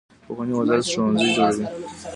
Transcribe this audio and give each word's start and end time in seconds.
پوهنې 0.25 0.53
وزارت 0.59 0.85
ښوونځي 0.91 1.27
جوړوي 1.35 1.65